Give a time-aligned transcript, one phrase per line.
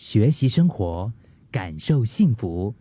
[0.00, 1.12] 学习生活，
[1.52, 2.74] 感受幸福。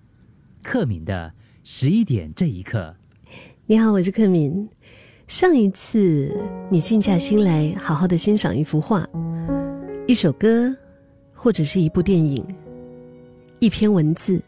[0.63, 1.33] 克敏的
[1.65, 2.95] 十一点这一刻，
[3.65, 4.69] 你好，我是克敏。
[5.27, 6.33] 上一次
[6.69, 9.05] 你静下心来，好好的欣赏一幅画、
[10.07, 10.73] 一首歌，
[11.33, 12.41] 或者是一部电影、
[13.59, 14.41] 一篇文字，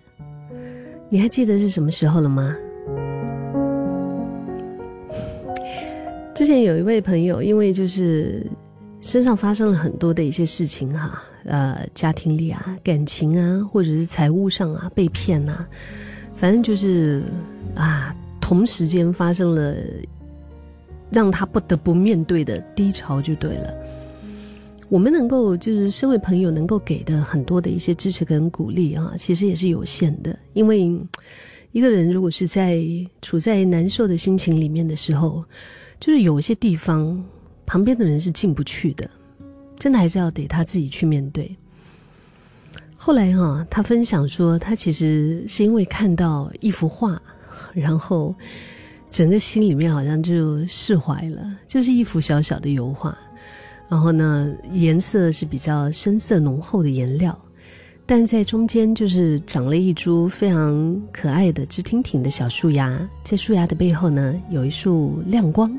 [1.10, 2.56] 你还记得是什么时候了吗？
[6.34, 8.50] 之前有一位朋友，因为就是
[9.02, 15.66] 身上发生了很多的一些事情哈，呃，家庭里啊，感情啊，或者是财务上啊，被骗呐，
[16.36, 17.24] 反正就是
[17.76, 19.76] 啊，同时间发生了
[21.12, 23.74] 让他不得不面对的低潮，就对了。
[24.90, 30.92] 我们能够就是身为朋友能够给的很多的一些支持跟鼓励啊，其实也是有限的，因为
[31.72, 32.84] 一个人如果是在
[33.22, 35.44] 处在难受的心情里面的时候。
[36.04, 37.24] 就是有一些地方，
[37.64, 39.08] 旁边的人是进不去的，
[39.82, 41.58] 真的还是要得他自己去面对。
[42.96, 47.20] 后来哈，他分享说，他其实是因为看到一幅画，
[47.74, 48.36] 然后
[49.10, 51.58] 整个心里面好像就释怀了。
[51.68, 53.18] 就是一幅小小的油画，
[53.90, 57.36] 然后呢，颜色是比较深色浓厚的颜料，
[58.06, 65.76] 但在中间就是长了一株非常可爱的直挺挺的小树芽，在树芽的背后呢，有一束亮光。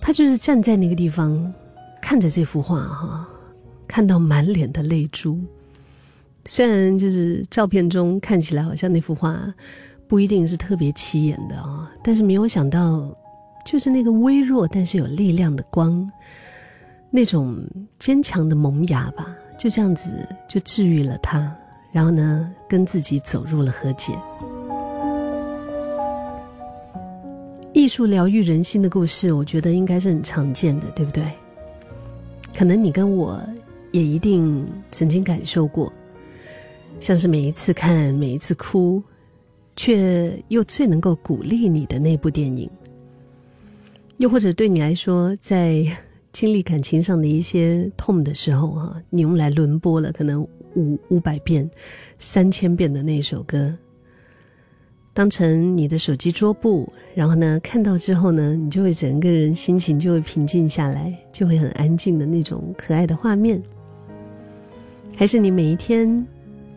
[0.00, 1.52] 他就是站在那个地方，
[2.06, 3.28] 看着这幅画哈，
[3.88, 5.40] 看到满脸的泪珠。
[6.44, 9.52] 虽然就是照片中看起来好像那幅画
[10.06, 13.12] 不一定是特别起眼的啊，但是没有想到，
[13.66, 16.08] 就是那个微弱但是有力量的光，
[17.10, 17.58] 那种
[17.98, 19.26] 坚强的萌芽吧，
[19.58, 20.12] 就这样子
[20.48, 21.52] 就治愈了他，
[21.90, 24.16] 然后呢，跟自己走入了和解。
[27.72, 31.24] 艺术疗愈人心的故事，我觉得应该是很常见的，对不对？
[32.56, 33.38] 可能你跟我
[33.92, 35.92] 也一定曾经感受过，
[37.00, 39.02] 像是每一次看，每一次哭，
[39.76, 42.66] 却又最能够鼓励你的那部电影；
[44.16, 45.84] 又或者对你来说，在
[46.32, 50.42] 经历感情上的一些痛的时候，哈，你用来轮播了可能
[50.74, 51.70] 五五百遍、
[52.18, 53.76] 三千遍的那首歌。
[55.16, 63.58] 当成你的手机桌布，然后呢，看到之后呢，你就会整个人心情就会平静下来，就会很安静的那种可爱的画面。
[65.16, 66.26] 还是你每一天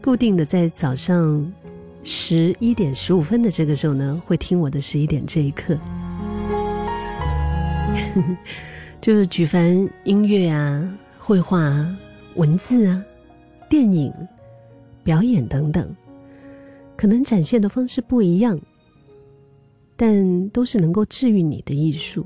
[0.02, 1.54] 固定的在早上
[2.02, 5.78] 十一点十五分的这个时候呢，会听我的十一点这一刻，
[9.02, 9.68] 就是举凡
[10.06, 11.98] 音乐啊、绘画、啊、
[12.36, 13.04] 文字啊、
[13.68, 14.14] 电影、
[15.04, 15.94] 表演等等。
[17.00, 18.60] 可能展现的方式不一样，
[19.96, 22.26] 但都是能够治愈你的艺术。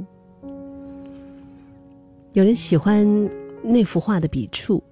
[2.32, 3.08] 有人喜欢
[3.62, 4.84] 那幅画的笔触，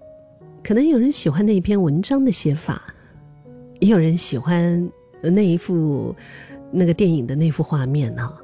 [0.63, 2.93] 可能有人喜欢那一篇文章的写法，
[3.79, 4.87] 也有人喜欢
[5.19, 6.15] 那一幅
[6.71, 8.39] 那个电影的那幅画面哈，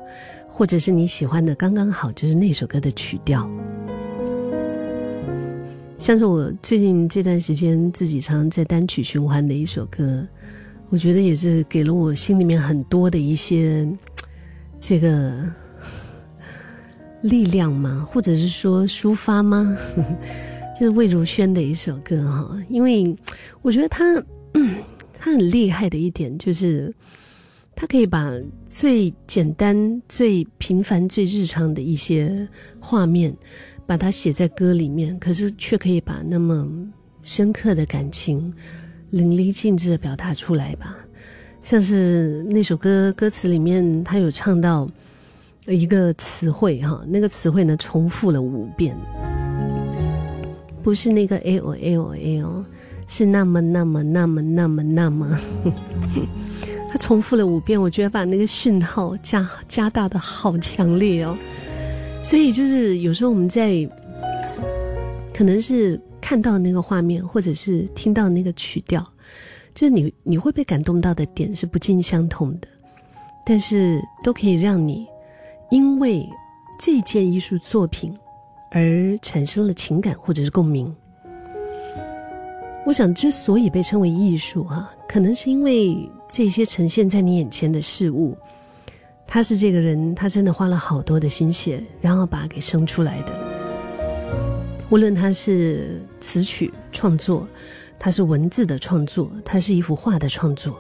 [0.48, 3.48] 或者是你喜欢的刚刚好就是那首歌的曲调。
[6.00, 10.28] 像是我最近这段时间自己常在单曲循环的一首歌。
[10.90, 13.88] 我觉得也是给了我心里面很多的一些
[14.80, 15.44] 这个
[17.22, 19.76] 力量嘛，或者是说抒发吗？
[20.80, 23.16] 就是魏如萱的一首歌哈，因为
[23.62, 24.16] 我觉得他
[25.18, 26.94] 他 很厉害的一点就是，
[27.76, 28.32] 他可以把
[28.70, 32.48] 最简单、最平凡、最日常的一些
[32.80, 33.36] 画面，
[33.86, 36.66] 把它写在歌里面，可是却可以把那么
[37.24, 38.54] 深刻的感情。
[39.12, 40.96] 淋漓尽致的表达出来吧，
[41.64, 44.90] 像是那首歌歌词里面，他有唱到
[45.66, 48.96] 一个词汇哈，那个词汇呢重复了五遍，
[50.84, 52.66] 不是那个 l l l，
[53.08, 55.40] 是那么那么那么那么那么，
[56.92, 61.38] 他重复了五遍，我觉得把那个讯号加加大的好强烈哦，
[62.22, 63.90] 所以就是有时候我们在
[65.34, 65.98] 可能是。
[66.28, 69.02] 看到那个画面，或者是听到那个曲调，
[69.74, 72.68] 就是你你会被感动到的点是不尽相同的，
[73.46, 75.08] 但是都可以让你
[75.72, 76.28] 因为
[76.78, 78.14] 这件艺术作品
[78.72, 80.94] 而产生了情感或者是共鸣。
[82.86, 85.98] 我想，之所以被称为艺术，哈，可能是因为
[86.30, 88.38] 这些呈现在你眼前的事物，
[89.26, 93.57] 他是这个人，他真的花了好多的心血，然后把它给生出来的。
[94.90, 97.48] 无论它是词曲创作，
[98.00, 100.80] 它是文字的创作，它是一幅画的创作，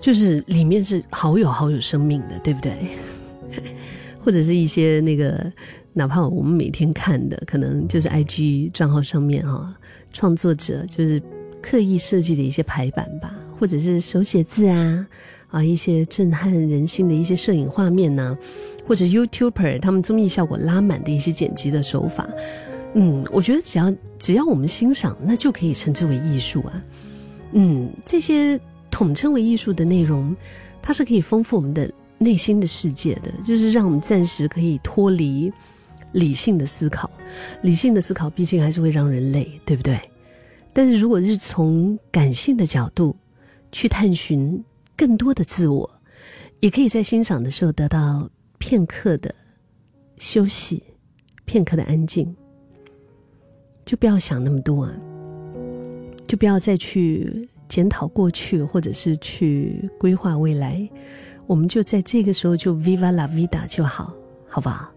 [0.00, 2.76] 就是里面是好有好有生命的，对不对？
[4.22, 5.50] 或者是一些那个，
[5.94, 9.74] 哪怕我们每天看的，可能就是 I G 账号上面哈
[10.12, 11.22] 创作者就是
[11.62, 15.06] 刻意设计的一些排版吧，或者是手写字啊，
[15.48, 18.36] 啊一些震撼人心的一些摄影画面呢，
[18.86, 22.28] 或者 YouTuber 他们综艺效果拉满的一些剪辑的手法，
[22.94, 26.82] 嗯，我觉得只要只要我们欣赏，那就可以称之为艺术啊。
[27.52, 28.58] 嗯，这些
[28.90, 30.34] 统称为艺术的内容，
[30.82, 35.52] 它是可以丰富我们的内心的世界的，就是让我们暂时可以脱离
[36.12, 37.10] 理性的思考。
[37.62, 40.00] 理性的思考毕竟还是会让人累，对不对？
[40.72, 43.14] 但是如果是从感性的角度
[43.70, 44.62] 去探寻
[44.96, 45.88] 更多的自我，
[46.60, 49.34] 也可以在欣赏的时候得到片刻的
[50.18, 50.82] 休息，
[51.44, 52.34] 片刻的安静，
[53.88, 54.92] 就不要想那么多啊。
[56.26, 60.86] 就不要再去检讨过去，或者是去规划未来，
[61.46, 64.12] 我们就在这个时候就 viva la vida 就好，
[64.46, 64.90] 好不好？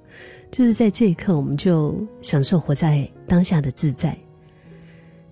[0.52, 4.14] 就是在这一刻，我们就享受活在当下的自在。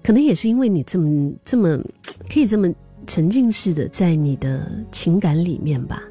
[0.02, 1.78] 可能也是因为你这么这么
[2.34, 2.74] 可以这么
[3.08, 6.02] 沉浸式的在你的情感里面吧。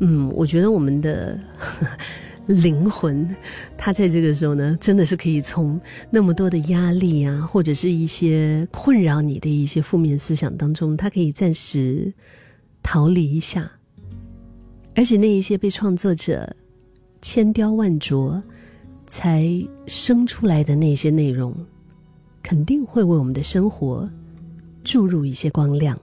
[0.00, 1.38] 嗯，我觉得我们的。
[2.46, 3.28] 灵魂，
[3.76, 5.80] 他在这个时候呢，真的是可以从
[6.10, 12.12] 那么多的压力啊，或者是一些困扰你的一些负面思想当中，他可以暂时
[12.82, 13.70] 逃离一下。
[14.94, 16.54] 而且那一些被创作者
[17.20, 18.40] 千雕万琢
[19.06, 19.48] 才
[19.86, 21.54] 生出来的那些内容，
[22.42, 24.08] 肯定会为我们的生活
[24.84, 25.98] 注入一些光亮。